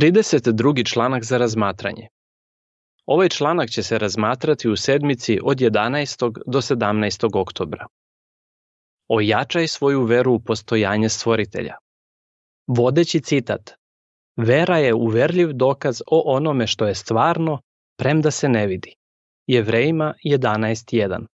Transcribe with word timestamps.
32. 0.00 0.92
članak 0.92 1.24
za 1.24 1.38
razmatranje. 1.38 2.08
Ovaj 3.06 3.28
članak 3.28 3.70
će 3.70 3.82
se 3.82 3.98
razmatrati 3.98 4.68
u 4.68 4.76
sedmici 4.76 5.38
od 5.42 5.58
11. 5.58 6.42
do 6.46 6.60
17. 6.60 7.40
oktobra. 7.40 7.86
Ojačaj 9.08 9.68
svoju 9.68 10.04
veru 10.04 10.34
u 10.34 10.40
postojanje 10.40 11.08
stvoritelja. 11.08 11.74
Vodeći 12.66 13.20
citat. 13.20 13.70
Vera 14.36 14.78
je 14.78 14.94
uverljiv 14.94 15.52
dokaz 15.52 16.00
o 16.06 16.36
onome 16.36 16.66
što 16.66 16.86
je 16.86 16.94
stvarno, 16.94 17.60
premda 17.96 18.30
se 18.30 18.48
ne 18.48 18.66
vidi. 18.66 18.94
Jevrejima 19.46 20.14
11.1 20.24 21.26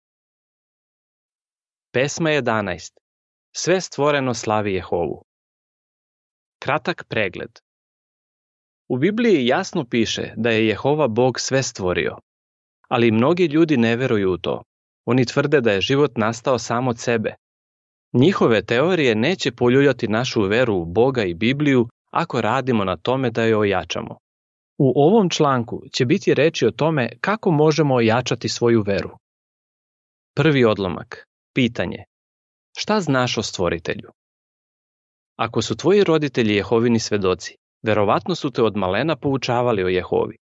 Pesma 1.92 2.30
11. 2.30 2.92
Sve 3.56 3.82
stvoreno 3.82 4.34
slavi 4.34 4.74
Jehovu. 4.74 5.24
Kratak 6.60 7.06
pregled. 7.10 7.65
U 8.90 8.98
Bibliji 8.98 9.48
jasno 9.48 9.86
piše 9.86 10.34
da 10.36 10.50
je 10.50 10.68
Jehova 10.68 11.08
Bog 11.08 11.40
sve 11.40 11.64
stvorio. 11.64 12.18
Ali 12.90 13.12
mnogi 13.12 13.46
ljudi 13.46 13.78
ne 13.78 13.96
veruju 13.96 14.32
u 14.32 14.38
to. 14.38 14.64
Oni 15.06 15.26
tvrde 15.26 15.62
da 15.62 15.72
je 15.72 15.82
život 15.82 16.18
nastao 16.18 16.60
sam 16.60 16.88
od 16.88 17.00
sebe. 17.00 17.36
Njihove 18.14 18.66
teorije 18.66 19.16
neće 19.16 19.52
poljuljati 19.52 20.08
našu 20.08 20.42
veru 20.42 20.76
u 20.76 20.86
Boga 20.86 21.24
i 21.24 21.34
Bibliju 21.34 21.88
ako 22.12 22.42
radimo 22.42 22.84
na 22.84 22.98
tome 22.98 23.30
da 23.30 23.44
je 23.44 23.58
ojačamo. 23.58 24.18
U 24.78 24.94
ovom 24.96 25.30
članku 25.30 25.84
će 25.94 26.06
biti 26.06 26.34
reči 26.34 26.66
o 26.66 26.72
tome 26.72 27.10
kako 27.22 27.52
možemo 27.52 27.96
ojačati 27.96 28.50
svoju 28.50 28.82
veru. 28.82 29.10
Prvi 30.36 30.66
odlomak. 30.66 31.28
Pitanje. 31.54 32.04
Šta 32.78 33.02
znaš 33.02 33.38
o 33.38 33.44
stvoritelju? 33.44 34.10
Ako 35.36 35.62
su 35.62 35.78
tvoji 35.78 36.04
roditelji 36.04 36.56
Jehovini 36.56 37.00
svedoci, 37.00 37.56
verovatno 37.86 38.36
su 38.36 38.52
te 38.52 38.64
od 38.64 38.78
malena 38.78 39.16
poučavali 39.16 39.84
o 39.84 39.88
Jehovi. 39.88 40.38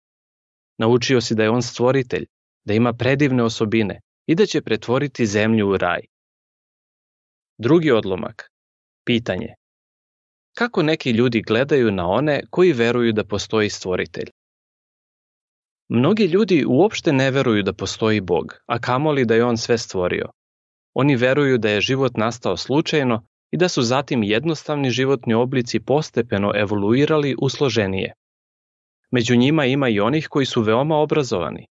Naučio 0.77 1.21
si 1.21 1.35
da 1.35 1.43
je 1.43 1.49
on 1.49 1.61
stvoritelj, 1.61 2.25
da 2.65 2.73
ima 2.73 2.93
predivne 2.93 3.43
osobine 3.43 3.99
i 4.27 4.35
da 4.35 4.45
će 4.45 4.61
pretvoriti 4.61 5.25
zemlju 5.25 5.69
u 5.69 5.77
raj. 5.77 6.01
Drugi 7.57 7.91
odlomak. 7.91 8.51
Pitanje. 9.05 9.53
Kako 10.57 10.83
neki 10.83 11.11
ljudi 11.11 11.41
gledaju 11.41 11.91
na 11.91 12.07
one 12.07 12.41
koji 12.49 12.73
veruju 12.73 13.11
da 13.13 13.23
postoji 13.23 13.69
stvoritelj? 13.69 14.29
Mnogi 15.89 16.25
ljudi 16.25 16.65
uopšte 16.67 17.13
ne 17.13 17.31
veruju 17.31 17.63
da 17.63 17.73
postoji 17.73 18.21
Bog, 18.21 18.53
a 18.65 18.79
kamoli 18.79 19.25
da 19.25 19.35
je 19.35 19.45
on 19.45 19.57
sve 19.57 19.77
stvorio. 19.77 20.29
Oni 20.93 21.15
veruju 21.15 21.57
da 21.57 21.69
je 21.69 21.81
život 21.81 22.17
nastao 22.17 22.57
slučajno 22.57 23.25
i 23.53 23.57
da 23.57 23.69
su 23.69 23.81
zatim 23.81 24.23
jednostavni 24.23 24.89
životni 24.89 25.33
oblici 25.33 25.79
postepeno 25.79 26.51
evoluirali 26.55 27.35
u 27.41 27.49
složenije. 27.49 28.13
Među 29.11 29.35
njima 29.35 29.65
ima 29.65 29.89
i 29.89 29.99
onih 29.99 30.27
koji 30.27 30.45
su 30.45 30.61
veoma 30.61 30.97
obrazovani. 30.97 31.67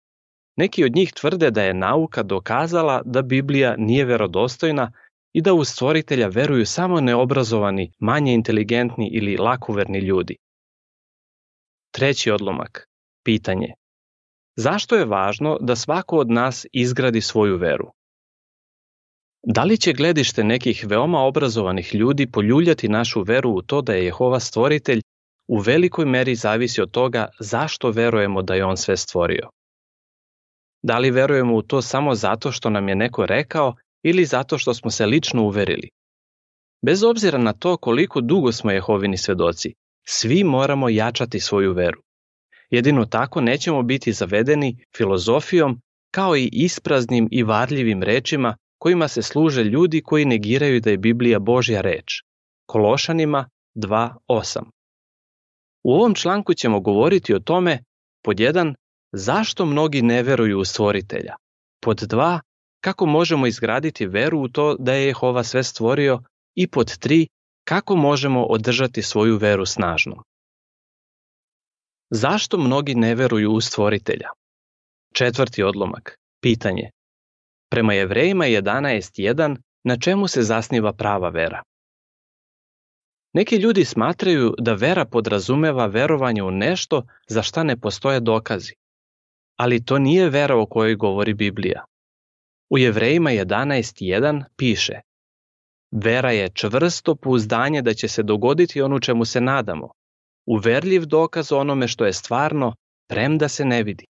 Neki 0.56 0.84
od 0.84 0.96
njih 0.96 1.14
tvrde 1.14 1.52
da 1.52 1.64
je 1.64 1.74
nauka 1.74 2.24
dokazala 2.24 3.02
da 3.06 3.22
Biblija 3.22 3.76
nije 3.78 4.06
verodostojna 4.06 4.92
i 5.34 5.42
da 5.42 5.54
u 5.54 5.64
stvoritelja 5.64 6.28
veruju 6.28 6.66
samo 6.66 7.02
neobrazovani, 7.02 7.92
manje 8.00 8.34
inteligentni 8.34 9.10
ili 9.14 9.38
lakoverni 9.38 10.00
ljudi. 10.00 10.38
Treći 11.92 12.32
odlomak. 12.32 12.88
Pitanje. 13.24 13.74
Zašto 14.56 14.96
je 14.96 15.06
važno 15.06 15.58
da 15.62 15.76
svako 15.76 16.18
od 16.18 16.30
nas 16.30 16.66
izgradi 16.74 17.22
svoju 17.22 17.58
veru? 17.58 17.92
Da 19.44 19.64
li 19.64 19.78
će 19.78 19.94
gledište 19.94 20.44
nekih 20.44 20.86
veoma 20.88 21.20
obrazovanih 21.20 21.96
ljudi 21.96 22.32
poljuljati 22.32 22.90
našu 22.90 23.22
veru 23.22 23.50
u 23.50 23.62
to 23.62 23.82
da 23.82 23.94
je 23.94 24.06
Jehova 24.06 24.40
stvoritelj 24.40 25.02
u 25.48 25.60
velikoj 25.60 26.06
meri 26.06 26.36
zavisi 26.36 26.82
od 26.82 26.92
toga 26.92 27.28
zašto 27.40 27.92
verujemo 27.92 28.42
da 28.42 28.56
je 28.56 28.66
on 28.66 28.78
sve 28.78 28.98
stvorio. 28.98 29.50
Da 30.84 30.98
li 30.98 31.12
verujemo 31.12 31.56
u 31.56 31.62
to 31.62 31.82
samo 31.82 32.16
zato 32.16 32.52
što 32.52 32.70
nam 32.70 32.90
je 32.90 32.96
neko 32.96 33.26
rekao 33.26 33.76
ili 34.04 34.26
zato 34.26 34.58
što 34.58 34.74
smo 34.74 34.92
se 34.92 35.06
lično 35.06 35.44
uverili? 35.44 35.90
Bez 36.86 37.04
obzira 37.04 37.38
na 37.38 37.54
to 37.54 37.78
koliko 37.78 38.22
dugo 38.22 38.52
smo 38.52 38.72
Jehovini 38.72 39.18
svedoci, 39.18 39.74
svi 40.08 40.44
moramo 40.44 40.90
jačati 40.90 41.40
svoju 41.40 41.74
veru. 41.74 42.02
Jedino 42.70 43.06
tako 43.06 43.42
nećemo 43.42 43.84
biti 43.84 44.14
zavedeni 44.14 44.86
filozofijom 44.98 45.82
kao 46.12 46.36
i 46.36 46.50
ispraznim 46.52 47.28
i 47.32 47.44
varljivim 47.44 48.04
rečima 48.04 48.58
kojima 48.82 49.08
se 49.08 49.22
služe 49.22 49.64
ljudi 49.64 50.02
koji 50.02 50.26
negiraju 50.26 50.80
da 50.82 50.90
je 50.90 50.98
Biblija 50.98 51.40
Božja 51.40 51.82
reč. 51.82 52.24
Kološanima 52.66 53.50
2.8. 53.76 54.60
U 55.84 55.94
ovom 55.94 56.16
članku 56.16 56.54
ćemo 56.54 56.80
govoriti 56.80 57.34
o 57.34 57.40
tome, 57.40 57.84
pod 58.24 58.40
jedan, 58.40 58.76
zašto 59.12 59.66
mnogi 59.66 60.02
ne 60.02 60.24
veruju 60.24 60.60
u 60.60 60.66
stvoritelja, 60.66 61.36
pod 61.82 61.98
dva, 61.98 62.40
kako 62.84 63.06
možemo 63.06 63.48
izgraditi 63.48 64.06
veru 64.06 64.40
u 64.40 64.48
to 64.48 64.76
da 64.80 64.94
je 64.94 65.06
Jehova 65.06 65.44
sve 65.44 65.64
stvorio 65.64 66.20
i 66.56 66.68
pod 66.68 66.98
tri, 66.98 67.28
kako 67.64 67.96
možemo 67.96 68.44
održati 68.46 69.02
svoju 69.02 69.38
veru 69.38 69.66
snažnom. 69.66 70.24
Zašto 72.10 72.58
mnogi 72.58 72.96
ne 72.96 73.16
veruju 73.16 73.52
u 73.52 73.62
stvoritelja? 73.62 74.30
Četvrti 75.14 75.64
odlomak. 75.64 76.18
Pitanje. 76.44 76.90
Prema 77.72 77.94
Jevrejima 77.94 78.46
11.1 78.46 79.58
na 79.84 79.98
čemu 79.98 80.28
se 80.28 80.42
zasniva 80.42 80.94
prava 80.94 81.30
vera? 81.30 81.64
Neki 83.34 83.56
ljudi 83.56 83.86
smatraju 83.86 84.56
da 84.60 84.74
vera 84.74 85.06
podrazumeva 85.06 85.86
verovanje 85.86 86.44
u 86.44 86.52
nešto 86.52 87.04
za 87.28 87.42
šta 87.42 87.64
ne 87.64 87.78
postoje 87.78 88.20
dokazi. 88.20 88.74
Ali 89.56 89.86
to 89.86 90.00
nije 90.00 90.30
vera 90.30 90.56
o 90.56 90.66
kojoj 90.66 90.96
govori 90.96 91.34
Biblija. 91.34 91.86
U 92.70 92.78
Jevrejima 92.78 93.30
11.1 93.30 94.44
piše 94.58 95.00
Vera 95.92 96.32
je 96.32 96.50
čvrsto 96.54 97.16
pouzdanje 97.16 97.82
da 97.82 97.94
će 97.94 98.08
se 98.08 98.24
dogoditi 98.24 98.82
ono 98.82 99.00
čemu 99.00 99.26
se 99.26 99.42
nadamo, 99.42 99.90
uverljiv 100.46 101.06
dokaz 101.06 101.52
onome 101.52 101.88
što 101.88 102.06
je 102.06 102.14
stvarno, 102.14 102.76
premda 103.08 103.48
se 103.48 103.66
ne 103.66 103.84
vidi. 103.84 104.06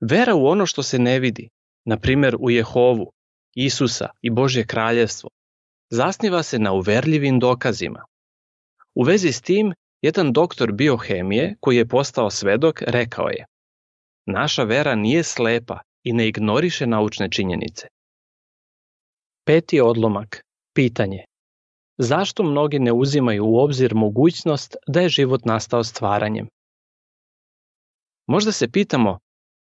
Vera 0.00 0.34
u 0.34 0.46
ono 0.46 0.66
što 0.66 0.82
se 0.82 0.98
ne 0.98 1.18
vidi 1.18 1.48
na 1.84 1.96
primer 1.96 2.36
u 2.40 2.50
Jehovu, 2.50 3.12
Isusa 3.54 4.08
i 4.22 4.30
Božje 4.30 4.66
kraljevstvo, 4.66 5.30
zasniva 5.90 6.42
se 6.42 6.58
na 6.58 6.72
uverljivim 6.72 7.38
dokazima. 7.38 8.04
U 8.94 9.02
vezi 9.02 9.32
s 9.32 9.40
tim, 9.42 9.72
jedan 10.02 10.32
doktor 10.32 10.72
biohemije 10.72 11.56
koji 11.60 11.76
je 11.76 11.88
postao 11.88 12.30
svedok 12.30 12.82
rekao 12.82 13.28
je 13.28 13.44
Naša 14.26 14.62
vera 14.62 14.94
nije 14.94 15.22
slepa 15.22 15.80
i 16.02 16.12
ne 16.12 16.28
ignoriše 16.28 16.86
naučne 16.86 17.30
činjenice. 17.30 17.86
Peti 19.44 19.80
odlomak. 19.80 20.44
Pitanje. 20.74 21.24
Zašto 21.98 22.42
mnogi 22.42 22.78
ne 22.78 22.92
uzimaju 22.92 23.44
u 23.44 23.58
obzir 23.58 23.94
mogućnost 23.94 24.76
da 24.86 25.00
je 25.00 25.08
život 25.08 25.44
nastao 25.44 25.84
stvaranjem? 25.84 26.48
Možda 28.26 28.52
se 28.52 28.70
pitamo 28.70 29.18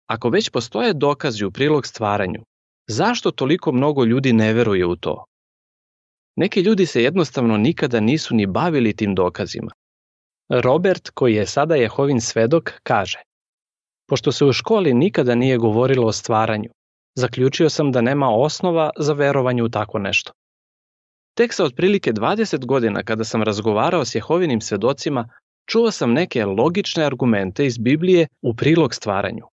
Ako 0.08 0.28
već 0.28 0.50
postoje 0.50 0.92
dokazi 0.94 1.44
u 1.44 1.50
prilog 1.50 1.86
stvaranju, 1.86 2.40
zašto 2.86 3.30
toliko 3.30 3.72
mnogo 3.72 4.04
ljudi 4.04 4.32
ne 4.32 4.52
veruje 4.52 4.86
u 4.86 4.96
to? 4.96 5.24
Neki 6.36 6.60
ljudi 6.60 6.86
se 6.86 7.02
jednostavno 7.02 7.56
nikada 7.56 8.00
nisu 8.00 8.34
ni 8.34 8.46
bavili 8.46 8.96
tim 8.96 9.14
dokazima. 9.14 9.70
Robert, 10.48 11.10
koji 11.10 11.34
je 11.34 11.46
sada 11.46 11.74
Jehovin 11.74 12.20
svedok, 12.20 12.72
kaže 12.82 13.18
Pošto 14.08 14.32
se 14.32 14.44
u 14.44 14.52
školi 14.52 14.94
nikada 14.94 15.34
nije 15.34 15.58
govorilo 15.58 16.06
o 16.06 16.12
stvaranju, 16.12 16.70
zaključio 17.14 17.70
sam 17.70 17.92
da 17.92 18.00
nema 18.00 18.30
osnova 18.30 18.90
za 18.98 19.12
verovanje 19.12 19.62
u 19.62 19.68
tako 19.68 19.98
nešto. 19.98 20.32
Tek 21.34 21.54
sa 21.54 21.64
otprilike 21.64 22.12
20 22.12 22.66
godina 22.66 23.02
kada 23.02 23.24
sam 23.24 23.42
razgovarao 23.42 24.04
s 24.04 24.14
Jehovinim 24.14 24.60
svedocima, 24.60 25.28
čuo 25.66 25.90
sam 25.90 26.12
neke 26.12 26.44
logične 26.44 27.04
argumente 27.04 27.66
iz 27.66 27.78
Biblije 27.78 28.26
u 28.42 28.54
prilog 28.54 28.94
stvaranju. 28.94 29.44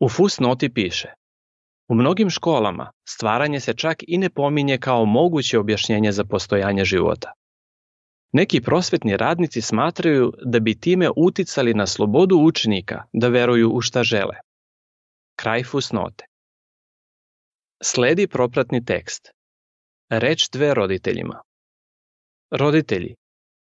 U 0.00 0.08
fusnoti 0.08 0.72
piše 0.72 1.08
U 1.88 1.94
mnogim 1.94 2.30
školama 2.30 2.92
stvaranje 3.08 3.60
se 3.60 3.74
čak 3.74 3.96
i 4.08 4.18
ne 4.18 4.30
pominje 4.30 4.78
kao 4.78 5.04
moguće 5.04 5.58
objašnjenje 5.58 6.12
za 6.12 6.24
postojanje 6.24 6.84
života. 6.84 7.32
Neki 8.32 8.60
prosvetni 8.60 9.16
radnici 9.16 9.60
smatraju 9.60 10.32
da 10.44 10.60
bi 10.60 10.80
time 10.80 11.10
uticali 11.16 11.74
na 11.74 11.86
slobodu 11.86 12.36
učenika 12.36 13.02
da 13.12 13.28
veruju 13.28 13.70
u 13.70 13.80
šta 13.80 14.02
žele. 14.02 14.36
Kraj 15.36 15.64
fusnote. 15.64 16.24
Sledi 17.82 18.26
propratni 18.26 18.84
tekst. 18.84 19.30
Reč 20.10 20.48
dve 20.52 20.74
roditeljima. 20.74 21.42
Roditelji, 22.50 23.14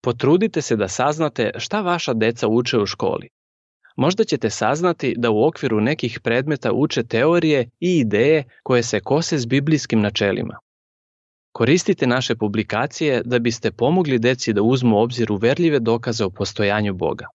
potrudite 0.03 0.63
se 0.63 0.77
da 0.77 0.89
saznate 0.89 1.51
šta 1.59 1.81
vaša 1.81 2.13
deca 2.15 2.49
uče 2.49 2.79
u 2.79 2.87
školi 2.87 3.29
možda 3.97 4.25
ćete 4.25 4.50
saznati 4.50 5.15
da 5.19 5.31
u 5.31 5.44
okviru 5.44 5.81
nekih 5.81 6.21
predmeta 6.21 6.73
uče 6.73 7.03
teorije 7.03 7.71
i 7.81 7.99
ideje 7.99 8.44
koje 8.62 8.83
se 8.83 9.00
kose 9.00 9.39
s 9.39 9.47
biblijskim 9.47 10.00
načelima. 10.00 10.59
Koristite 11.53 12.06
naše 12.06 12.37
publikacije 12.37 13.23
da 13.25 13.39
biste 13.39 13.71
pomogli 13.71 14.19
deci 14.19 14.53
da 14.53 14.62
uzmu 14.62 14.99
obzir 14.99 15.33
uverljive 15.33 15.79
dokaze 15.81 16.25
o 16.25 16.31
postojanju 16.31 16.94
Boga. 16.94 17.27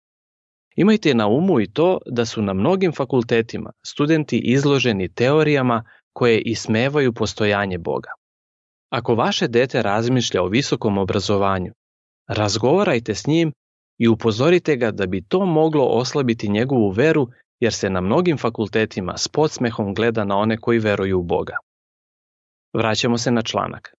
Imajte 0.75 1.13
na 1.13 1.27
umu 1.27 1.59
i 1.61 1.71
to 1.73 1.99
da 2.05 2.25
su 2.25 2.41
na 2.41 2.53
mnogim 2.53 2.91
fakultetima 2.91 3.71
studenti 3.85 4.37
izloženi 4.37 5.13
teorijama 5.13 5.83
koje 6.13 6.41
ismevaju 6.41 7.13
postojanje 7.13 7.77
Boga. 7.77 8.09
Ako 8.89 9.15
vaše 9.15 9.47
dete 9.47 9.81
razmišlja 9.81 10.43
o 10.43 10.47
visokom 10.47 10.97
obrazovanju, 10.97 11.71
razgovarajte 12.27 13.15
s 13.15 13.27
njim 13.27 13.53
i 13.97 14.07
upozorite 14.07 14.75
ga 14.75 14.91
da 14.91 15.05
bi 15.05 15.21
to 15.21 15.45
moglo 15.45 15.85
oslabiti 15.85 16.49
njegovu 16.49 16.89
veru 16.89 17.27
jer 17.59 17.73
se 17.73 17.89
na 17.89 18.01
mnogim 18.01 18.37
fakultetima 18.37 19.17
s 19.17 19.27
podsmehom 19.27 19.93
gleda 19.93 20.23
na 20.23 20.37
one 20.37 20.57
koji 20.57 20.79
veruju 20.79 21.19
u 21.19 21.23
Boga. 21.23 21.57
Vraćamo 22.73 23.17
se 23.17 23.31
na 23.31 23.41
članak. 23.41 23.93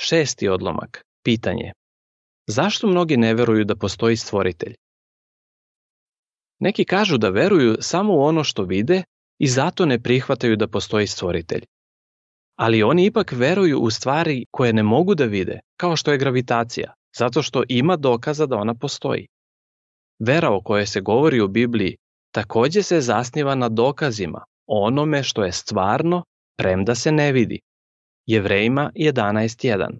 Šesti 0.00 0.48
odlomak. 0.48 1.02
Pitanje. 1.24 1.72
Zašto 2.46 2.86
mnogi 2.86 3.16
ne 3.16 3.34
veruju 3.34 3.64
da 3.64 3.76
postoji 3.76 4.16
stvoritelj? 4.16 4.74
Neki 6.60 6.84
kažu 6.84 7.18
da 7.18 7.28
veruju 7.28 7.76
samo 7.80 8.14
u 8.14 8.20
ono 8.20 8.44
što 8.44 8.62
vide 8.62 9.02
i 9.38 9.46
zato 9.46 9.86
ne 9.86 10.02
prihvataju 10.02 10.56
da 10.56 10.68
postoji 10.68 11.06
stvoritelj. 11.06 11.64
Ali 12.56 12.82
oni 12.82 13.04
ipak 13.04 13.32
veruju 13.32 13.78
u 13.78 13.90
stvari 13.90 14.44
koje 14.50 14.72
ne 14.72 14.82
mogu 14.82 15.14
da 15.14 15.24
vide, 15.24 15.60
kao 15.76 15.96
što 15.96 16.12
je 16.12 16.18
gravitacija, 16.18 16.94
zato 17.18 17.42
što 17.42 17.62
ima 17.68 17.96
dokaza 17.96 18.46
da 18.46 18.56
ona 18.56 18.74
postoji. 18.74 19.26
Vera 20.18 20.50
o 20.50 20.62
kojoj 20.62 20.86
se 20.86 21.00
govori 21.00 21.40
u 21.40 21.48
Bibliji 21.48 21.96
takođe 22.32 22.82
se 22.82 23.00
zasniva 23.00 23.54
na 23.54 23.68
dokazima, 23.68 24.44
onome 24.66 25.22
što 25.22 25.44
je 25.44 25.52
stvarno, 25.52 26.24
premda 26.56 26.94
se 26.94 27.12
ne 27.12 27.32
vidi. 27.32 27.60
Jevrejima 28.26 28.90
11.1 28.94 29.98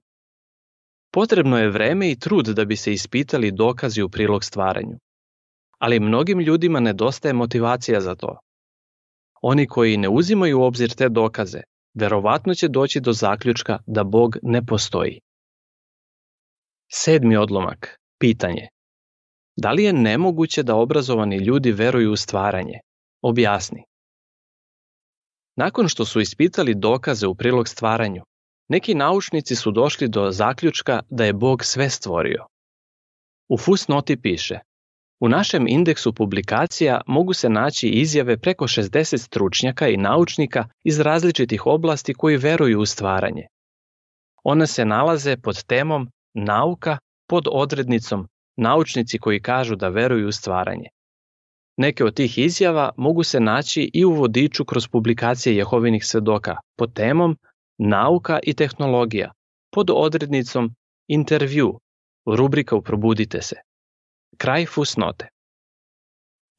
Potrebno 1.12 1.58
je 1.58 1.70
vreme 1.70 2.10
i 2.10 2.18
trud 2.18 2.46
da 2.46 2.64
bi 2.64 2.76
se 2.76 2.92
ispitali 2.92 3.50
dokazi 3.50 4.02
u 4.02 4.08
prilog 4.08 4.44
stvaranju. 4.44 4.98
Ali 5.78 6.00
mnogim 6.00 6.40
ljudima 6.40 6.80
nedostaje 6.80 7.32
motivacija 7.34 8.00
za 8.00 8.14
to. 8.14 8.38
Oni 9.42 9.66
koji 9.66 9.96
ne 9.96 10.08
uzimaju 10.08 10.60
u 10.60 10.62
obzir 10.62 10.90
te 10.94 11.08
dokaze, 11.08 11.60
verovatno 11.94 12.54
će 12.54 12.68
doći 12.68 13.00
do 13.00 13.12
zaključka 13.12 13.78
da 13.86 14.04
Bog 14.04 14.36
ne 14.42 14.66
postoji. 14.66 15.20
Sedmi 16.90 17.36
odlomak. 17.36 17.98
Pitanje. 18.18 18.68
Da 19.56 19.72
li 19.72 19.84
je 19.84 19.92
nemoguće 19.92 20.62
da 20.62 20.76
obrazovani 20.76 21.36
ljudi 21.36 21.72
veruju 21.72 22.12
u 22.12 22.16
stvaranje? 22.16 22.78
Objasni. 23.22 23.84
Nakon 25.56 25.88
što 25.88 26.04
su 26.04 26.20
ispitali 26.20 26.74
dokaze 26.74 27.26
u 27.26 27.34
prilog 27.34 27.68
stvaranju, 27.68 28.22
neki 28.68 28.94
naučnici 28.94 29.56
su 29.56 29.70
došli 29.70 30.08
do 30.08 30.30
zaključka 30.30 31.02
da 31.10 31.24
je 31.24 31.32
Bog 31.32 31.64
sve 31.64 31.90
stvorio. 31.90 32.46
U 33.48 33.58
fusnoti 33.58 34.20
piše 34.20 34.58
U 35.20 35.28
našem 35.28 35.68
indeksu 35.68 36.12
publikacija 36.12 37.00
mogu 37.06 37.32
se 37.32 37.48
naći 37.48 37.88
izjave 37.88 38.38
preko 38.38 38.64
60 38.64 39.18
stručnjaka 39.18 39.88
i 39.88 39.96
naučnika 39.96 40.68
iz 40.84 41.00
različitih 41.00 41.66
oblasti 41.66 42.14
koji 42.14 42.36
veruju 42.36 42.80
u 42.80 42.86
stvaranje. 42.86 43.46
One 44.44 44.66
se 44.66 44.84
nalaze 44.84 45.36
pod 45.36 45.64
temom 45.64 46.10
Nauka 46.44 46.98
pod 47.28 47.48
odrednicom 47.52 48.28
Naučnici 48.56 49.18
koji 49.18 49.42
kažu 49.42 49.76
da 49.76 49.88
veruju 49.88 50.28
u 50.28 50.32
stvaranje. 50.32 50.88
Neke 51.76 52.04
od 52.04 52.14
tih 52.14 52.38
izjava 52.38 52.90
mogu 52.96 53.22
se 53.22 53.40
naći 53.40 53.90
i 53.94 54.04
u 54.04 54.12
vodiču 54.12 54.64
kroz 54.64 54.88
publikacije 54.88 55.56
Jehovinih 55.56 56.04
svedoka 56.04 56.56
pod 56.76 56.92
temom 56.92 57.36
Nauka 57.78 58.38
i 58.42 58.54
tehnologija 58.54 59.32
pod 59.70 59.90
odrednicom 59.90 60.74
Intervju, 61.08 61.78
rubrika 62.26 62.76
u 62.76 62.82
Probudite 62.82 63.42
se. 63.42 63.56
Kraj 64.36 64.66
fusnote. 64.66 65.28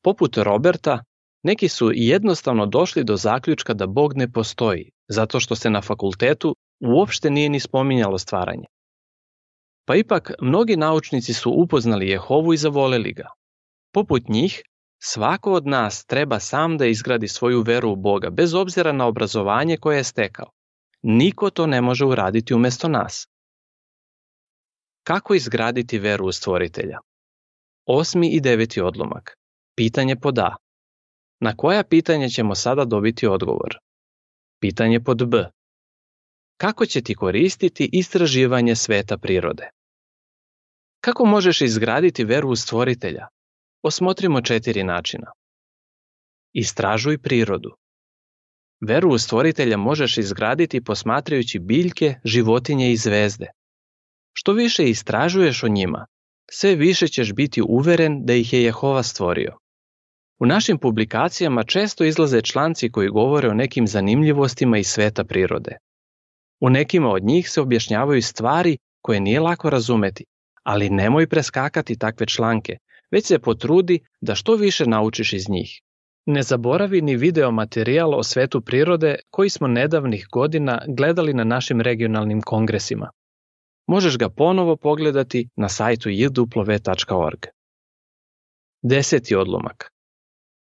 Poput 0.03 0.37
Roberta, 0.37 1.03
neki 1.43 1.67
su 1.67 1.91
jednostavno 1.93 2.65
došli 2.65 3.03
do 3.03 3.17
zaključka 3.17 3.73
da 3.73 3.87
Bog 3.87 4.17
ne 4.17 4.31
postoji, 4.31 4.91
zato 5.07 5.39
što 5.39 5.55
se 5.55 5.69
na 5.69 5.81
fakultetu 5.81 6.55
uopšte 6.79 7.29
nije 7.29 7.49
ni 7.49 7.59
spominjalo 7.59 8.17
stvaranje. 8.17 8.65
Pa 9.89 9.95
ipak, 9.95 10.31
mnogi 10.41 10.77
naučnici 10.77 11.33
su 11.33 11.51
upoznali 11.51 12.09
Jehovu 12.09 12.53
i 12.53 12.57
zavoleli 12.57 13.13
ga. 13.13 13.27
Poput 13.93 14.27
njih, 14.27 14.61
svako 15.03 15.53
od 15.53 15.67
nas 15.67 16.05
treba 16.05 16.39
sam 16.39 16.77
da 16.77 16.85
izgradi 16.85 17.27
svoju 17.27 17.61
veru 17.61 17.91
u 17.91 17.95
Boga, 17.95 18.29
bez 18.29 18.53
obzira 18.53 18.91
na 18.91 19.07
obrazovanje 19.07 19.77
koje 19.77 19.97
je 19.97 20.03
stekao. 20.03 20.49
Niko 21.01 21.49
to 21.49 21.67
ne 21.67 21.81
može 21.81 22.05
uraditi 22.05 22.53
umesto 22.53 22.87
nas. 22.87 23.27
Kako 25.03 25.33
izgraditi 25.33 25.99
veru 25.99 26.25
u 26.25 26.31
stvoritelja? 26.31 26.99
Osmi 27.85 28.29
i 28.29 28.41
deveti 28.41 28.81
odlomak. 28.81 29.37
Pitanje 29.75 30.15
pod 30.15 30.39
A. 30.39 30.55
Na 31.39 31.55
koja 31.55 31.83
pitanja 31.83 32.27
ćemo 32.27 32.55
sada 32.55 32.85
dobiti 32.85 33.27
odgovor? 33.27 33.77
Pitanje 34.59 34.99
pod 34.99 35.27
B. 35.27 35.49
Kako 36.57 36.85
će 36.85 37.01
ti 37.01 37.15
koristiti 37.15 37.89
istraživanje 37.93 38.75
sveta 38.75 39.17
prirode? 39.17 39.69
Kako 41.01 41.25
možeš 41.25 41.61
izgraditi 41.61 42.23
veru 42.23 42.49
u 42.49 42.55
stvoritelja? 42.55 43.27
Osmotrimo 43.81 44.41
četiri 44.41 44.83
načina. 44.83 45.31
Istražuj 46.53 47.17
prirodu. 47.17 47.75
Veru 48.81 49.09
u 49.09 49.17
stvoritelja 49.17 49.77
možeš 49.77 50.17
izgraditi 50.17 50.83
posmatrajući 50.83 51.59
biljke, 51.59 52.15
životinje 52.23 52.91
i 52.91 52.97
zvezde. 52.97 53.47
Što 54.33 54.53
više 54.53 54.89
istražuješ 54.89 55.63
o 55.63 55.67
njima, 55.67 56.05
sve 56.51 56.75
više 56.75 57.07
ćeš 57.07 57.33
biti 57.33 57.61
uveren 57.61 58.25
da 58.25 58.33
ih 58.33 58.53
je 58.53 58.63
Jehova 58.63 59.03
stvorio. 59.03 59.57
U 60.39 60.45
našim 60.45 60.77
publikacijama 60.77 61.63
često 61.63 62.03
izlaze 62.03 62.41
članci 62.41 62.91
koji 62.91 63.09
govore 63.09 63.49
o 63.49 63.53
nekim 63.53 63.87
zanimljivostima 63.87 64.77
iz 64.77 64.87
sveta 64.87 65.23
prirode. 65.23 65.77
U 66.61 66.69
nekima 66.69 67.09
od 67.09 67.23
njih 67.23 67.49
se 67.49 67.61
objašnjavaju 67.61 68.21
stvari 68.21 68.77
koje 69.01 69.19
nije 69.19 69.39
lako 69.39 69.69
razumeti, 69.69 70.25
ali 70.69 70.89
nemoj 70.89 71.27
preskakati 71.27 71.97
takve 71.97 72.25
članke, 72.25 72.77
već 73.11 73.25
se 73.25 73.39
potrudi 73.39 73.99
da 74.21 74.35
što 74.35 74.55
više 74.55 74.85
naučiš 74.85 75.33
iz 75.33 75.49
njih. 75.49 75.81
Ne 76.25 76.43
zaboravi 76.43 77.01
ni 77.01 77.15
video 77.15 77.51
materijal 77.51 78.13
o 78.15 78.23
svetu 78.23 78.61
prirode 78.61 79.15
koji 79.29 79.49
smo 79.49 79.67
nedavnih 79.67 80.27
godina 80.31 80.81
gledali 80.87 81.33
na 81.33 81.43
našim 81.43 81.81
regionalnim 81.81 82.41
kongresima. 82.41 83.09
Možeš 83.87 84.17
ga 84.17 84.29
ponovo 84.29 84.75
pogledati 84.75 85.49
na 85.55 85.69
sajtu 85.69 86.09
jduplove.org. 86.09 87.45
Deseti 88.81 89.35
odlomak. 89.35 89.91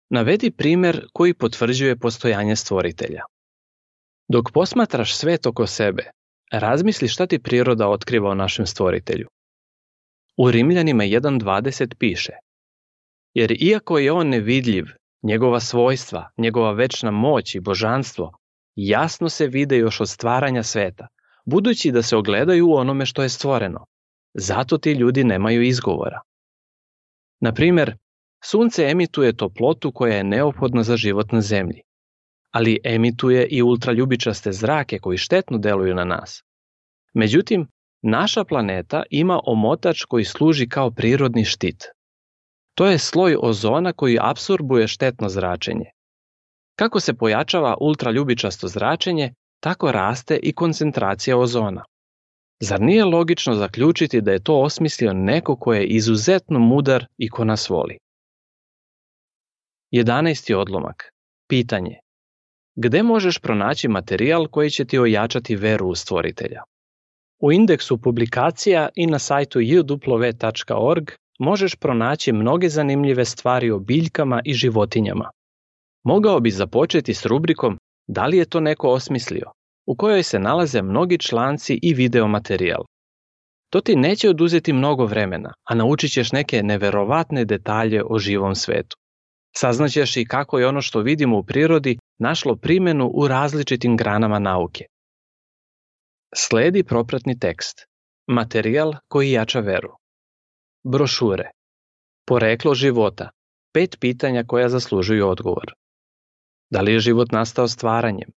Navedi 0.09 0.51
primer 0.51 1.05
koji 1.13 1.33
potvrđuje 1.33 1.99
postojanje 1.99 2.55
stvoritelja. 2.55 3.21
Dok 4.27 4.51
posmatraš 4.53 5.15
svet 5.15 5.45
oko 5.45 5.67
sebe, 5.67 6.03
razmisli 6.51 7.07
šta 7.07 7.27
ti 7.27 7.39
priroda 7.39 7.89
otkriva 7.89 8.29
o 8.29 8.35
našem 8.35 8.65
stvoritelju. 8.65 9.27
U 10.41 10.51
Rimljanima 10.51 11.03
1.20 11.03 11.95
piše 11.95 12.31
Jer 13.33 13.55
iako 13.59 13.97
je 13.97 14.11
on 14.11 14.29
nevidljiv, 14.29 14.85
njegova 15.23 15.59
svojstva, 15.59 16.29
njegova 16.37 16.71
večna 16.71 17.11
moć 17.11 17.55
i 17.55 17.59
božanstvo 17.59 18.31
jasno 18.75 19.29
se 19.29 19.47
vide 19.47 19.77
još 19.77 20.01
od 20.01 20.09
stvaranja 20.09 20.63
sveta, 20.63 21.07
budući 21.45 21.91
da 21.91 22.01
se 22.01 22.17
ogledaju 22.17 22.69
u 22.69 22.73
onome 22.73 23.05
što 23.05 23.23
je 23.23 23.29
stvoreno. 23.29 23.85
Zato 24.33 24.77
ti 24.77 24.91
ljudi 24.91 25.23
nemaju 25.23 25.61
izgovora. 25.61 26.21
Na 27.39 27.53
primer, 27.53 27.97
sunce 28.43 28.83
emituje 28.83 29.37
toplotu 29.37 29.91
koja 29.91 30.15
je 30.15 30.23
neophodna 30.23 30.83
za 30.83 30.97
život 30.97 31.31
na 31.31 31.41
zemlji, 31.41 31.81
ali 32.51 32.79
emituje 32.83 33.47
i 33.47 33.61
ultraljubičaste 33.61 34.51
zrake 34.51 34.99
koji 34.99 35.17
štetno 35.17 35.57
deluju 35.57 35.95
na 35.95 36.03
nas. 36.03 36.43
Međutim, 37.13 37.67
Naša 38.01 38.43
planeta 38.43 39.03
ima 39.09 39.39
omotač 39.43 40.03
koji 40.03 40.25
služi 40.25 40.69
kao 40.69 40.91
prirodni 40.91 41.45
štit. 41.45 41.83
To 42.75 42.85
je 42.85 42.97
sloj 42.97 43.37
ozona 43.41 43.93
koji 43.93 44.17
apsorbuje 44.21 44.87
štetno 44.87 45.29
zračenje. 45.29 45.85
Kako 46.75 46.99
se 46.99 47.13
pojačava 47.13 47.77
ultraljubičasto 47.81 48.67
zračenje, 48.67 49.33
tako 49.59 49.91
raste 49.91 50.39
i 50.43 50.53
koncentracija 50.53 51.37
ozona. 51.37 51.83
Zar 52.59 52.81
nije 52.81 53.05
logično 53.05 53.53
zaključiti 53.53 54.21
da 54.21 54.31
je 54.31 54.43
to 54.43 54.61
osmislio 54.61 55.13
neko 55.13 55.55
ko 55.55 55.73
je 55.73 55.85
izuzetno 55.85 56.59
mudar 56.59 57.05
i 57.17 57.29
ko 57.29 57.43
nas 57.45 57.69
voli? 57.69 57.97
11. 59.91 60.55
odlomak. 60.55 61.11
Pitanje. 61.47 61.99
Gde 62.75 63.03
možeš 63.03 63.39
pronaći 63.39 63.87
materijal 63.87 64.47
koji 64.47 64.69
će 64.69 64.85
ti 64.85 64.99
ojačati 64.99 65.55
veru 65.55 65.87
u 65.87 65.95
stvoritelja? 65.95 66.61
U 67.41 67.51
indeksu 67.51 67.97
publikacija 67.97 68.89
i 68.95 69.07
na 69.07 69.19
sajtu 69.19 69.59
jw.org 69.59 71.11
možeš 71.39 71.75
pronaći 71.75 72.31
mnoge 72.31 72.69
zanimljive 72.69 73.25
stvari 73.25 73.71
o 73.71 73.79
biljkama 73.79 74.41
i 74.45 74.53
životinjama. 74.53 75.29
Mogao 76.03 76.39
bi 76.39 76.51
započeti 76.51 77.13
s 77.13 77.25
rubrikom 77.25 77.77
Da 78.07 78.25
li 78.25 78.37
je 78.37 78.45
to 78.45 78.59
neko 78.59 78.89
osmislio? 78.89 79.51
u 79.89 79.95
kojoj 79.95 80.23
se 80.23 80.39
nalaze 80.39 80.81
mnogi 80.81 81.17
članci 81.17 81.79
i 81.81 81.93
video 81.93 82.27
materijal. 82.27 82.83
To 83.69 83.81
ti 83.81 83.95
neće 83.95 84.29
oduzeti 84.29 84.73
mnogo 84.73 85.05
vremena, 85.05 85.53
a 85.69 85.75
naučit 85.75 86.11
ćeš 86.11 86.31
neke 86.31 86.63
neverovatne 86.63 87.45
detalje 87.45 88.03
o 88.09 88.19
živom 88.19 88.55
svetu. 88.55 88.97
Saznaćeš 89.57 90.17
i 90.17 90.25
kako 90.25 90.59
je 90.59 90.67
ono 90.67 90.81
što 90.81 90.99
vidimo 90.99 91.37
u 91.37 91.43
prirodi 91.43 91.97
našlo 92.19 92.55
primenu 92.55 93.11
u 93.13 93.27
različitim 93.27 93.97
granama 93.97 94.39
nauke. 94.39 94.85
Sledi 96.35 96.83
propratni 96.83 97.39
tekst. 97.39 97.87
Materijal 98.27 98.93
koji 99.07 99.31
jača 99.31 99.59
veru. 99.59 99.95
Brošure. 100.83 101.51
Poreklo 102.25 102.73
života. 102.75 103.29
Pet 103.73 103.97
pitanja 103.99 104.43
koja 104.47 104.69
zaslužuju 104.69 105.27
odgovor. 105.27 105.73
Da 106.69 106.81
li 106.81 106.93
je 106.93 106.99
život 106.99 107.31
nastao 107.31 107.67
stvaranjem? 107.67 108.29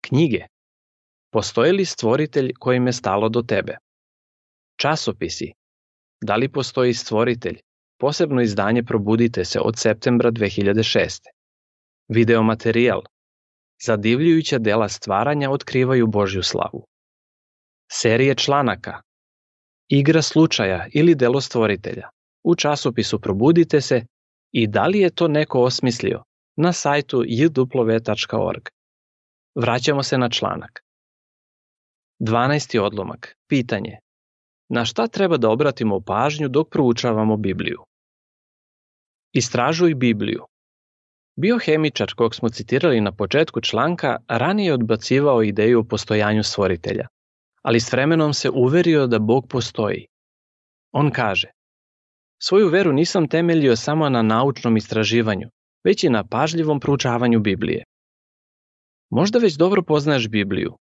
Knjige. 0.00 0.46
Postoji 1.30 1.72
li 1.72 1.84
stvoritelj 1.84 2.52
kojim 2.58 2.86
je 2.86 2.92
stalo 2.92 3.28
do 3.28 3.42
tebe? 3.42 3.76
Časopisi. 4.76 5.52
Da 6.20 6.36
li 6.36 6.52
postoji 6.52 6.94
stvoritelj? 6.94 7.60
Posebno 8.00 8.42
izdanje 8.42 8.82
Probudite 8.82 9.44
se 9.44 9.60
od 9.60 9.78
septembra 9.78 10.30
2006. 10.30 11.20
Videomaterijal. 12.08 13.02
Zadivljujuća 13.82 14.58
dela 14.58 14.88
stvaranja 14.88 15.50
otkrivaju 15.50 16.06
Božju 16.06 16.42
slavu. 16.42 16.86
Serije 17.92 18.34
članaka. 18.34 19.00
Igra 19.88 20.22
slučaja 20.22 20.86
ili 20.92 21.14
delo 21.14 21.40
stvoritelja. 21.40 22.08
U 22.44 22.54
časopisu 22.54 23.20
Probudite 23.20 23.80
se 23.80 24.04
i 24.52 24.66
da 24.66 24.86
li 24.86 24.98
je 24.98 25.10
to 25.10 25.28
neko 25.28 25.60
osmislio 25.62 26.22
na 26.56 26.72
sajtu 26.72 27.22
jw.org. 27.26 28.68
Vraćamo 29.54 30.02
se 30.02 30.18
na 30.18 30.30
članak. 30.30 30.82
12. 32.20 32.80
odlomak. 32.80 33.36
Pitanje. 33.48 33.98
Na 34.68 34.84
šta 34.84 35.06
treba 35.06 35.36
da 35.36 35.50
obratimo 35.50 36.00
pažnju 36.00 36.48
dok 36.48 36.70
proučavamo 36.70 37.36
Bibliju? 37.36 37.84
Istražuj 39.32 39.94
Bibliju. 39.94 40.46
Biohemičar 41.40 42.14
kog 42.16 42.34
smo 42.34 42.48
citirali 42.48 43.00
na 43.00 43.12
početku 43.12 43.60
članka 43.60 44.16
ranije 44.28 44.74
odbacivao 44.74 45.42
ideju 45.42 45.80
o 45.80 45.84
postojanju 45.84 46.42
stvoritelja, 46.42 47.06
ali 47.62 47.80
s 47.80 47.92
vremenom 47.92 48.34
se 48.34 48.50
uverio 48.50 49.06
da 49.06 49.18
Bog 49.18 49.48
postoji. 49.48 50.06
On 50.92 51.10
kaže, 51.10 51.50
svoju 52.42 52.68
veru 52.68 52.92
nisam 52.92 53.28
temeljio 53.28 53.76
samo 53.76 54.08
na 54.08 54.22
naučnom 54.22 54.76
istraživanju, 54.76 55.48
već 55.84 56.04
i 56.04 56.08
na 56.08 56.24
pažljivom 56.24 56.80
proučavanju 56.80 57.40
Biblije. 57.40 57.84
Možda 59.10 59.38
već 59.38 59.54
dobro 59.54 59.82
poznaješ 59.82 60.28
Bibliju, 60.28 60.76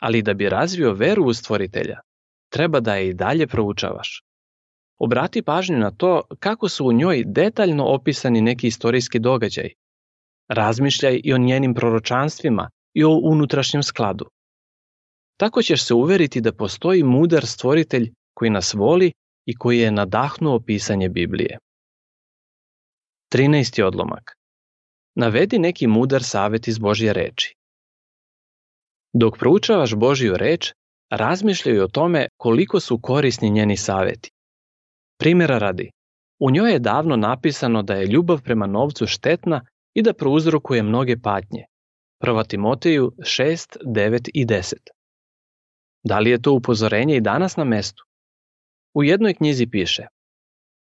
ali 0.00 0.22
da 0.22 0.34
bi 0.34 0.48
razvio 0.48 0.92
veru 0.92 1.24
u 1.24 1.34
stvoritelja, 1.34 2.00
treba 2.48 2.80
da 2.80 2.94
je 2.94 3.08
i 3.08 3.14
dalje 3.14 3.46
proučavaš. 3.46 4.22
Obrati 4.98 5.42
pažnju 5.42 5.78
na 5.78 5.90
to 5.90 6.22
kako 6.38 6.68
su 6.68 6.86
u 6.86 6.92
njoj 6.92 7.24
detaljno 7.26 7.84
opisani 7.84 8.40
neki 8.40 8.66
istorijski 8.66 9.18
događaj. 9.18 9.70
Razmišljaj 10.48 11.20
i 11.24 11.32
o 11.32 11.38
njenim 11.38 11.74
proročanstvima 11.74 12.70
i 12.94 13.04
o 13.04 13.20
unutrašnjem 13.22 13.82
skladu. 13.82 14.26
Tako 15.36 15.62
ćeš 15.62 15.84
se 15.84 15.94
uveriti 15.94 16.40
da 16.40 16.52
postoji 16.52 17.02
mudar 17.02 17.46
stvoritelj 17.46 18.12
koji 18.34 18.50
nas 18.50 18.74
voli 18.74 19.12
i 19.46 19.56
koji 19.56 19.78
je 19.78 19.90
nadahnuo 19.90 20.60
pisanje 20.60 21.08
Biblije. 21.08 21.58
13. 23.34 23.82
odlomak. 23.82 24.32
Navedi 25.14 25.58
neki 25.58 25.86
mudar 25.86 26.22
savet 26.22 26.68
iz 26.68 26.78
Božje 26.78 27.12
reči. 27.12 27.54
Dok 29.12 29.38
proučavaš 29.38 29.94
Božju 29.94 30.36
reč, 30.36 30.72
razmišljaj 31.10 31.80
o 31.80 31.88
tome 31.88 32.28
koliko 32.36 32.80
su 32.80 32.98
korisni 33.02 33.50
njeni 33.50 33.76
saveti. 33.76 34.30
Primjera 35.18 35.58
radi, 35.58 35.90
u 36.40 36.50
njoj 36.50 36.72
je 36.72 36.78
davno 36.78 37.16
napisano 37.16 37.82
da 37.82 37.94
je 37.94 38.06
ljubav 38.06 38.42
prema 38.42 38.66
novcu 38.66 39.06
štetna 39.06 39.60
i 39.98 40.02
da 40.02 40.12
prouzrokuje 40.12 40.82
mnoge 40.82 41.16
patnje. 41.22 41.64
Prva 42.20 42.44
Timoteju 42.44 43.12
6, 43.18 43.76
9 43.84 44.30
i 44.34 44.46
10. 44.46 44.74
Da 46.04 46.18
li 46.18 46.30
je 46.30 46.42
to 46.42 46.52
upozorenje 46.52 47.16
i 47.16 47.20
danas 47.20 47.56
na 47.56 47.64
mestu? 47.64 48.04
U 48.94 49.04
jednoj 49.04 49.34
knjizi 49.34 49.66
piše 49.66 50.06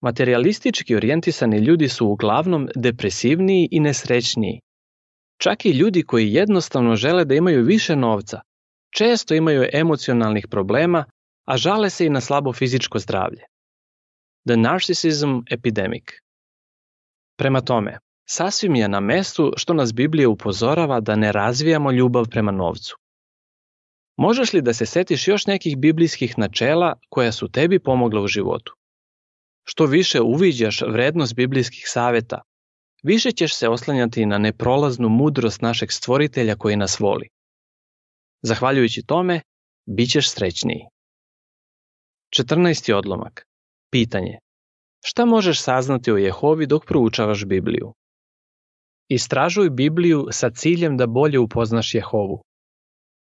Materialistički 0.04 0.96
orijentisani 0.96 1.58
ljudi 1.58 1.88
su 1.90 2.08
uglavnom 2.08 2.70
depresivniji 2.76 3.68
i 3.72 3.80
nesrećniji. 3.80 4.60
Čak 5.38 5.66
i 5.66 5.70
ljudi 5.70 6.04
koji 6.04 6.34
jednostavno 6.34 6.96
žele 6.96 7.26
da 7.26 7.36
imaju 7.36 7.64
više 7.64 7.96
novca, 7.96 8.42
često 8.96 9.36
imaju 9.36 9.68
emocionalnih 9.74 10.48
problema, 10.52 11.06
a 11.48 11.58
žale 11.58 11.90
se 11.90 12.06
i 12.06 12.10
na 12.10 12.22
slabo 12.22 12.54
fizičko 12.54 13.00
zdravlje. 13.00 13.44
The 14.48 14.58
Narcissism 14.58 15.40
Epidemic 15.52 16.04
Prema 17.38 17.62
tome, 17.62 17.98
sasvim 18.26 18.76
je 18.76 18.88
na 18.88 19.00
mestu 19.00 19.54
što 19.58 19.74
nas 19.74 19.94
Biblija 19.94 20.30
upozorava 20.30 21.00
da 21.00 21.16
ne 21.16 21.32
razvijamo 21.32 21.92
ljubav 21.92 22.30
prema 22.30 22.52
novcu. 22.52 22.96
Možeš 24.18 24.54
li 24.54 24.62
da 24.62 24.74
se 24.74 24.86
setiš 24.86 25.28
još 25.28 25.46
nekih 25.46 25.78
biblijskih 25.78 26.38
načela 26.38 26.94
koja 27.10 27.32
su 27.32 27.52
tebi 27.52 27.80
pomogla 27.80 28.22
u 28.22 28.28
životu? 28.28 28.76
Što 29.64 29.86
više 29.86 30.22
uviđaš 30.22 30.82
vrednost 30.82 31.36
biblijskih 31.36 31.84
saveta, 31.86 32.42
više 33.04 33.32
ćeš 33.32 33.56
se 33.56 33.70
oslanjati 33.70 34.26
na 34.26 34.38
neprolaznu 34.38 35.10
mudrost 35.10 35.62
našeg 35.62 35.92
stvoritelja 35.92 36.56
koji 36.56 36.76
nas 36.76 37.00
voli. 37.00 37.28
Zahvaljujući 38.42 39.04
tome, 39.06 39.42
bit 39.86 40.12
ćeš 40.12 40.30
srećniji. 40.30 40.86
14. 42.38 42.94
odlomak. 42.94 43.48
Pitanje. 43.92 44.40
Šta 45.04 45.26
možeš 45.26 45.62
saznati 45.62 46.12
o 46.12 46.18
Jehovi 46.18 46.66
dok 46.68 46.86
proučavaš 46.86 47.46
Bibliju? 47.46 47.94
Istražuj 49.12 49.70
Bibliju 49.70 50.28
sa 50.32 50.50
ciljem 50.50 50.98
da 50.98 51.08
bolje 51.08 51.40
upoznaš 51.40 51.96
Jehovu. 51.96 52.42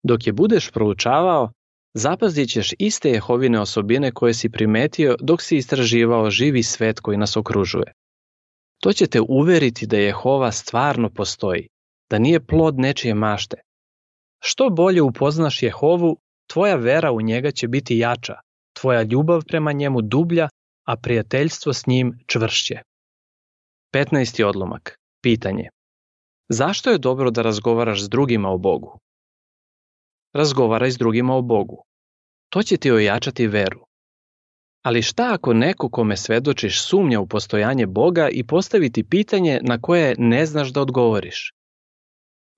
Dok 0.02 0.26
je 0.26 0.32
budeš 0.32 0.70
proučavao, 0.70 1.50
zapazit 1.94 2.50
ćeš 2.50 2.70
iste 2.78 3.10
Jehovine 3.10 3.60
osobine 3.60 4.12
koje 4.12 4.34
si 4.34 4.50
primetio 4.50 5.16
dok 5.20 5.42
si 5.42 5.56
istraživao 5.56 6.30
živi 6.30 6.62
svet 6.62 7.00
koji 7.00 7.18
nas 7.18 7.36
okružuje. 7.36 7.92
To 8.82 8.92
će 8.92 9.06
te 9.06 9.20
uveriti 9.20 9.86
da 9.86 9.96
Jehova 9.96 10.52
stvarno 10.52 11.10
postoji, 11.10 11.68
da 12.10 12.18
nije 12.18 12.46
plod 12.46 12.78
nečije 12.78 13.14
mašte. 13.14 13.56
Što 14.40 14.70
bolje 14.70 15.02
upoznaš 15.02 15.62
Jehovu, 15.62 16.16
tvoja 16.46 16.76
vera 16.76 17.12
u 17.12 17.20
njega 17.20 17.50
će 17.50 17.68
biti 17.68 17.98
jača, 17.98 18.34
tvoja 18.80 19.02
ljubav 19.02 19.42
prema 19.44 19.72
njemu 19.72 20.02
dublja, 20.02 20.48
a 20.86 20.96
prijateljstvo 20.96 21.72
s 21.72 21.86
njim 21.86 22.18
čvršće. 22.26 22.78
15. 23.94 24.44
odlomak. 24.44 24.96
Pitanje. 25.22 25.68
Zašto 26.52 26.90
je 26.90 26.98
dobro 26.98 27.30
da 27.30 27.42
razgovaraš 27.42 28.04
s 28.04 28.08
drugima 28.08 28.48
o 28.48 28.58
Bogu? 28.58 28.98
Razgovaraj 30.34 30.90
s 30.90 30.98
drugima 30.98 31.34
o 31.34 31.42
Bogu. 31.42 31.84
To 32.48 32.62
će 32.62 32.76
ti 32.76 32.90
ojačati 32.90 33.46
veru. 33.46 33.80
Ali 34.82 35.02
šta 35.02 35.30
ako 35.34 35.54
neko 35.54 35.88
kome 35.88 36.16
svedočiš 36.16 36.82
sumnja 36.82 37.20
u 37.20 37.26
postojanje 37.26 37.86
Boga 37.86 38.28
i 38.28 38.46
postaviti 38.46 39.04
pitanje 39.04 39.60
na 39.62 39.80
koje 39.80 40.14
ne 40.18 40.46
znaš 40.46 40.72
da 40.72 40.80
odgovoriš? 40.80 41.52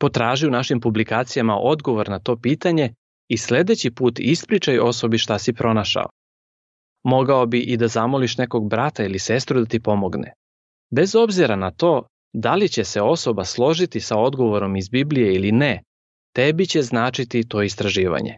Potraži 0.01 0.47
u 0.47 0.51
našim 0.51 0.81
publikacijama 0.81 1.59
odgovor 1.59 2.09
na 2.09 2.19
to 2.19 2.37
pitanje 2.37 2.95
i 3.29 3.39
sledeći 3.39 3.91
put 3.91 4.21
ispričaj 4.21 4.79
osobi 4.79 5.19
šta 5.19 5.39
si 5.39 5.53
pronašao. 5.53 6.09
Mogao 7.05 7.47
bi 7.47 7.61
i 7.61 7.77
da 7.77 7.89
zamoliš 7.89 8.39
nekog 8.39 8.69
brata 8.69 9.05
ili 9.05 9.19
sestru 9.19 9.61
da 9.61 9.67
ti 9.67 9.81
pomogne. 9.81 10.33
Bez 10.91 11.15
obzira 11.15 11.57
na 11.57 11.71
to 11.71 12.07
da 12.33 12.55
li 12.55 12.69
će 12.69 12.85
se 12.85 13.03
osoba 13.03 13.45
složiti 13.45 14.01
sa 14.01 14.19
odgovorom 14.19 14.77
iz 14.77 14.89
Biblije 14.89 15.35
ili 15.35 15.53
ne, 15.53 15.83
tebi 16.35 16.67
će 16.67 16.83
značiti 16.83 17.49
to 17.49 17.63
istraživanje. 17.63 18.37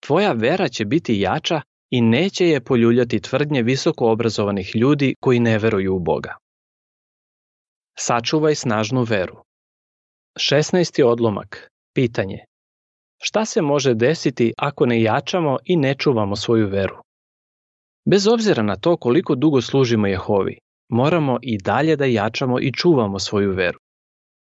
Tvoja 0.00 0.32
vera 0.32 0.68
će 0.68 0.84
biti 0.84 1.20
jača 1.20 1.60
i 1.90 2.00
neće 2.00 2.48
je 2.48 2.64
poljuljati 2.64 3.20
tvrdnje 3.20 3.62
visoko 3.62 4.10
obrazovanih 4.10 4.76
ljudi 4.76 5.14
koji 5.20 5.40
ne 5.40 5.58
veruju 5.58 5.96
u 5.96 5.98
Boga. 5.98 6.36
Sačuvaj 7.98 8.54
snažnu 8.54 9.02
veru. 9.02 9.36
16. 10.38 11.04
odlomak. 11.04 11.70
Pitanje. 11.94 12.38
Šta 13.22 13.44
se 13.44 13.62
može 13.62 13.94
desiti 13.94 14.52
ako 14.58 14.86
ne 14.86 15.02
jačamo 15.02 15.58
i 15.64 15.76
ne 15.76 15.94
čuvamo 15.94 16.36
svoju 16.36 16.68
veru? 16.68 16.96
Bez 18.04 18.26
obzira 18.26 18.62
na 18.62 18.76
to 18.76 18.96
koliko 18.96 19.34
dugo 19.34 19.60
služimo 19.60 20.06
Jehovi, 20.06 20.58
moramo 20.88 21.38
i 21.42 21.58
dalje 21.58 21.96
da 21.96 22.04
jačamo 22.04 22.60
i 22.60 22.72
čuvamo 22.72 23.18
svoju 23.18 23.52
veru. 23.52 23.78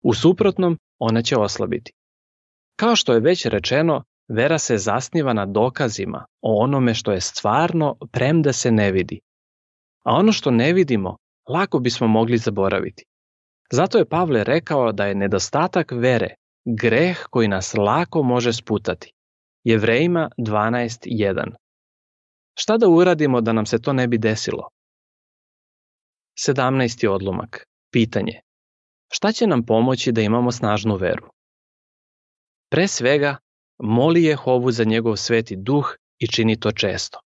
U 0.02 0.14
suprotnom, 0.14 0.78
ona 0.98 1.22
će 1.22 1.36
oslabiti. 1.36 1.92
Kao 2.76 2.96
što 2.96 3.12
je 3.12 3.20
već 3.20 3.46
rečeno, 3.46 4.04
vera 4.28 4.58
se 4.58 4.78
zasniva 4.78 5.32
na 5.32 5.46
dokazima 5.46 6.24
o 6.42 6.62
onome 6.62 6.94
što 6.94 7.12
je 7.12 7.20
stvarno 7.20 7.96
premda 8.12 8.52
se 8.52 8.70
ne 8.72 8.92
vidi. 8.92 9.20
A 10.04 10.14
ono 10.14 10.32
što 10.32 10.50
ne 10.50 10.72
vidimo, 10.72 11.16
lako 11.48 11.78
bismo 11.78 12.06
mogli 12.06 12.38
zaboraviti. 12.38 13.04
Zato 13.72 13.98
je 13.98 14.08
Pavle 14.08 14.44
rekao 14.44 14.92
da 14.92 15.06
je 15.06 15.14
nedostatak 15.14 15.92
vere 15.92 16.34
greh 16.64 17.18
koji 17.30 17.48
nas 17.48 17.74
lako 17.74 18.22
može 18.22 18.52
sputati. 18.52 19.12
Jevrejima 19.64 20.30
12.1 20.38 21.54
Šta 22.58 22.76
da 22.76 22.88
uradimo 22.88 23.40
da 23.40 23.52
nam 23.52 23.66
se 23.66 23.82
to 23.82 23.92
ne 23.92 24.08
bi 24.08 24.18
desilo? 24.18 24.68
17. 26.48 27.08
odlomak. 27.08 27.66
Pitanje. 27.92 28.40
Šta 29.12 29.32
će 29.32 29.46
nam 29.46 29.66
pomoći 29.66 30.12
da 30.12 30.20
imamo 30.20 30.52
snažnu 30.52 30.96
veru? 30.96 31.26
Pre 32.70 32.88
svega, 32.88 33.36
moli 33.78 34.24
Jehovu 34.24 34.70
za 34.70 34.84
njegov 34.84 35.16
sveti 35.16 35.56
duh 35.56 35.94
i 36.18 36.26
čini 36.26 36.60
to 36.60 36.72
često. 36.72 37.20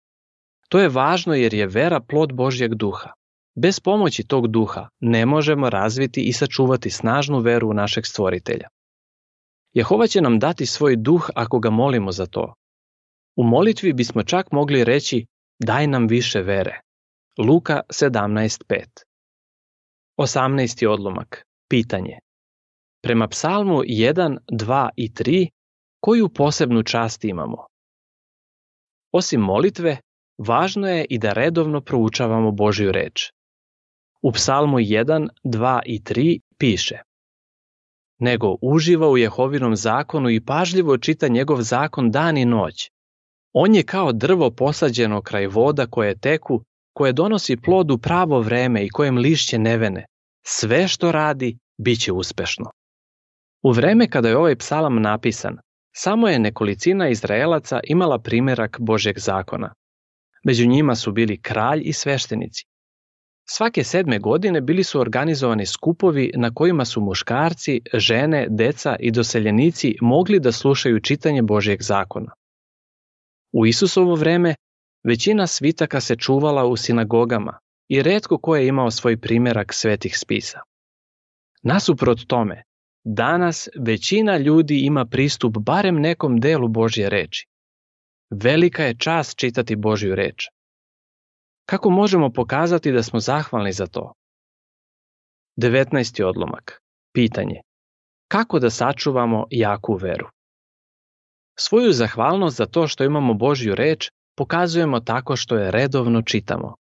To 0.70 0.80
je 0.80 0.90
važno 0.90 1.34
jer 1.34 1.54
je 1.54 1.68
vera 1.68 2.00
plod 2.00 2.34
Božjeg 2.34 2.74
duha. 2.74 3.12
Bez 3.56 3.80
pomoći 3.80 4.28
tog 4.28 4.48
duha 4.48 4.88
ne 5.00 5.26
možemo 5.26 5.70
razviti 5.70 6.22
i 6.22 6.34
sačuvati 6.34 6.90
snažnu 6.90 7.40
veru 7.40 7.70
u 7.70 7.74
našeg 7.74 8.06
stvoritelja. 8.06 8.68
Jehova 9.74 10.08
će 10.08 10.22
nam 10.22 10.40
dati 10.40 10.66
svoj 10.66 10.96
duh 10.96 11.30
ako 11.36 11.60
ga 11.60 11.70
molimo 11.70 12.12
za 12.12 12.26
to. 12.26 12.54
U 13.36 13.44
molitvi 13.44 13.94
bismo 13.94 14.24
čak 14.24 14.52
mogli 14.52 14.84
reći 14.84 15.26
daj 15.60 15.88
nam 15.88 16.08
više 16.08 16.42
vere. 16.42 16.83
Luka 17.38 17.82
17.5 17.90 18.86
18. 20.18 20.88
odlomak. 20.88 21.46
Pitanje. 21.70 22.20
Prema 23.04 23.28
psalmu 23.28 23.82
1, 23.84 24.38
2 24.52 24.90
i 24.96 25.10
3, 25.10 25.48
koju 26.00 26.30
posebnu 26.30 26.84
čast 26.84 27.24
imamo? 27.24 27.66
Osim 29.12 29.42
molitve, 29.42 29.98
važno 30.38 30.88
je 30.88 31.06
i 31.10 31.18
da 31.18 31.34
redovno 31.34 31.82
proučavamo 31.82 32.52
Božju 32.52 32.92
reč. 32.92 33.32
U 34.22 34.32
psalmu 34.32 34.78
1, 34.78 35.28
2 35.44 35.80
i 35.86 36.00
3 36.00 36.40
piše 36.58 36.98
Nego 38.20 38.56
uživa 38.62 39.10
u 39.10 39.18
Jehovinom 39.18 39.76
zakonu 39.76 40.30
i 40.30 40.46
pažljivo 40.46 40.98
čita 40.98 41.28
njegov 41.28 41.62
zakon 41.62 42.12
dan 42.12 42.38
i 42.38 42.46
noć. 42.46 42.92
On 43.54 43.76
je 43.76 43.84
kao 43.84 44.12
drvo 44.12 44.52
posađeno 44.52 45.22
kraj 45.22 45.48
voda 45.48 45.86
koje 45.86 46.20
teku, 46.20 46.64
koje 46.94 47.14
donosi 47.14 47.58
plod 47.58 47.92
u 47.92 47.98
pravo 47.98 48.40
vreme 48.40 48.86
i 48.86 48.90
kojem 48.90 49.18
lišće 49.18 49.60
nevene. 49.60 50.06
Sve 50.46 50.88
što 50.88 51.12
radi, 51.12 51.58
bit 51.78 52.00
će 52.00 52.12
uspešno. 52.12 52.72
U 53.64 53.72
vreme 53.72 54.10
kada 54.10 54.30
je 54.30 54.38
ovaj 54.38 54.56
psalam 54.56 55.02
napisan, 55.02 55.58
samo 55.96 56.28
je 56.28 56.40
nekolicina 56.40 57.10
Izraelaca 57.10 57.80
imala 57.84 58.20
primerak 58.20 58.78
Božjeg 58.80 59.20
zakona. 59.20 59.74
Među 60.44 60.68
njima 60.68 60.96
su 60.96 61.12
bili 61.12 61.42
kralj 61.42 61.82
i 61.86 61.94
sveštenici. 61.94 62.64
Svake 63.50 63.84
sedme 63.84 64.20
godine 64.20 64.62
bili 64.62 64.84
su 64.84 65.00
organizovani 65.00 65.66
skupovi 65.66 66.32
na 66.36 66.54
kojima 66.54 66.86
su 66.86 67.02
muškarci, 67.02 67.82
žene, 67.94 68.48
deca 68.50 68.96
i 69.00 69.12
doseljenici 69.12 69.96
mogli 70.02 70.40
da 70.40 70.52
slušaju 70.52 71.00
čitanje 71.00 71.42
Božjeg 71.42 71.82
zakona. 71.82 72.32
U 73.52 73.66
Isusovo 73.66 74.16
vreme 74.16 74.56
većina 75.04 75.48
svitaka 75.48 76.02
se 76.02 76.16
čuvala 76.16 76.66
u 76.66 76.78
sinagogama 76.78 77.60
i 77.90 78.02
redko 78.04 78.38
ko 78.38 78.56
je 78.56 78.68
imao 78.68 78.92
svoj 78.92 79.18
primerak 79.18 79.74
svetih 79.74 80.18
spisa. 80.18 80.60
Nasuprot 81.64 82.20
tome, 82.28 82.64
danas 83.04 83.70
većina 83.80 84.38
ljudi 84.38 84.80
ima 84.86 85.06
pristup 85.06 85.58
barem 85.58 86.02
nekom 86.02 86.40
delu 86.40 86.68
Božje 86.68 87.10
reči. 87.10 87.48
Velika 88.30 88.84
je 88.84 88.98
čast 88.98 89.38
čitati 89.38 89.76
Božju 89.76 90.16
reč. 90.16 90.48
Kako 91.66 91.90
možemo 91.90 92.30
pokazati 92.30 92.92
da 92.92 93.04
smo 93.04 93.20
zahvalni 93.20 93.72
za 93.72 93.88
to? 93.88 94.14
19. 95.58 96.24
odlomak. 96.24 96.82
Pitanje. 97.14 97.62
Kako 98.28 98.60
da 98.60 98.70
sačuvamo 98.70 99.48
jaku 99.50 99.96
veru? 99.96 100.28
Svoju 101.60 101.92
zahvalnost 101.92 102.58
za 102.58 102.66
to 102.66 102.88
što 102.88 103.04
imamo 103.04 103.34
Božju 103.34 103.76
reč 103.76 104.10
pokazujemo 104.36 105.00
tako 105.00 105.36
što 105.36 105.56
je 105.56 105.72
redovno 105.72 106.22
čitamo. 106.22 106.76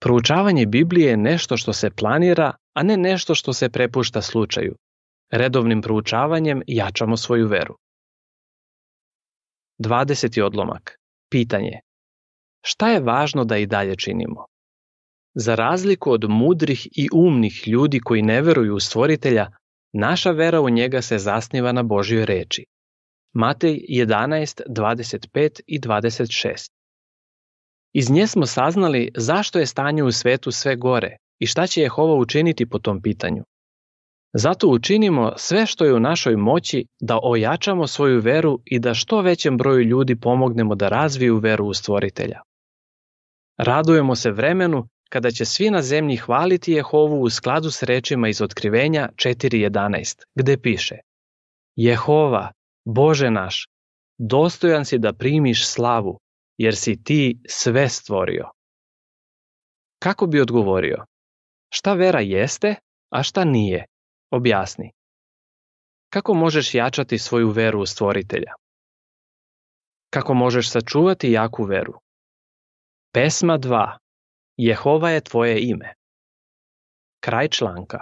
Proučavanje 0.00 0.66
Biblije 0.66 1.10
je 1.10 1.16
nešto 1.16 1.56
što 1.56 1.72
se 1.72 1.90
planira, 1.90 2.54
a 2.74 2.82
ne 2.82 2.96
nešto 2.96 3.34
što 3.34 3.52
se 3.52 3.68
prepušta 3.68 4.22
slučaju. 4.22 4.76
Redovnim 5.30 5.82
proučavanjem 5.82 6.62
jačamo 6.66 7.16
svoju 7.16 7.48
veru. 7.48 7.76
20. 9.78 10.42
odlomak. 10.42 10.98
Pitanje. 11.30 11.80
Šta 12.62 12.90
je 12.90 13.00
važno 13.00 13.44
da 13.44 13.56
i 13.56 13.66
dalje 13.66 13.96
činimo? 13.96 14.46
Za 15.34 15.54
razliku 15.54 16.10
od 16.10 16.24
mudrih 16.28 16.88
i 16.96 17.08
umnih 17.12 17.68
ljudi 17.68 18.00
koji 18.00 18.22
ne 18.22 18.42
veruju 18.42 18.74
u 18.74 18.80
stvoritelja, 18.80 19.46
naša 19.92 20.30
vera 20.30 20.60
u 20.60 20.70
njega 20.70 21.02
se 21.02 21.18
zasniva 21.18 21.72
na 21.72 21.82
Božjoj 21.82 22.26
reči. 22.26 22.64
Matej 23.32 23.80
11, 23.88 24.62
25 24.68 25.60
i 25.66 25.80
26. 25.80 26.70
Iz 27.92 28.10
nje 28.10 28.26
smo 28.26 28.46
saznali 28.46 29.10
zašto 29.16 29.58
je 29.58 29.66
stanje 29.66 30.02
u 30.02 30.12
svetu 30.12 30.50
sve 30.50 30.76
gore 30.76 31.16
i 31.38 31.46
šta 31.46 31.66
će 31.66 31.80
Jehova 31.80 32.14
učiniti 32.14 32.68
po 32.68 32.78
tom 32.78 33.02
pitanju. 33.02 33.44
Zato 34.34 34.68
učinimo 34.68 35.32
sve 35.36 35.66
što 35.66 35.84
je 35.84 35.94
u 35.94 36.00
našoj 36.00 36.36
moći 36.36 36.86
da 37.00 37.18
ojačamo 37.22 37.86
svoju 37.86 38.20
veru 38.20 38.60
i 38.64 38.78
da 38.78 38.94
što 38.94 39.20
većem 39.20 39.56
broju 39.56 39.82
ljudi 39.82 40.20
pomognemo 40.20 40.74
da 40.74 40.88
razviju 40.88 41.38
veru 41.38 41.66
u 41.66 41.74
stvoritelja. 41.74 42.40
Radujemo 43.58 44.14
se 44.14 44.30
vremenu 44.30 44.88
kada 45.10 45.30
će 45.30 45.44
svi 45.44 45.70
na 45.70 45.82
zemlji 45.82 46.16
hvaliti 46.16 46.72
Jehovu 46.72 47.22
u 47.22 47.30
skladu 47.30 47.70
s 47.70 47.82
rečima 47.82 48.28
iz 48.28 48.42
Otkrivenja 48.42 49.08
4.11, 49.14 50.22
gde 50.34 50.56
piše 50.58 50.96
Jehova, 51.76 52.52
Bože 52.84 53.30
naš, 53.30 53.66
dostojan 54.18 54.84
si 54.84 54.98
da 54.98 55.12
primiš 55.12 55.66
slavu, 55.66 56.18
jer 56.62 56.76
si 56.76 57.04
ti 57.04 57.40
sve 57.48 57.88
stvorio. 57.88 58.50
Kako 59.98 60.26
bi 60.26 60.40
odgovorio? 60.40 61.04
Šta 61.70 61.94
vera 61.94 62.20
jeste, 62.20 62.74
a 63.10 63.22
šta 63.22 63.44
nije? 63.44 63.86
Objasni. 64.30 64.92
Kako 66.12 66.34
možeš 66.34 66.74
jačati 66.74 67.18
svoju 67.18 67.50
veru 67.50 67.80
u 67.80 67.86
stvoritelja? 67.86 68.52
Kako 70.10 70.34
možeš 70.34 70.70
sačuvati 70.70 71.32
jaku 71.32 71.64
veru? 71.64 71.94
Pesma 73.12 73.58
2. 73.58 73.98
Jehova 74.56 75.10
je 75.10 75.20
tvoje 75.20 75.60
ime. 75.60 75.94
Kraj 77.20 77.48
članka. 77.48 78.00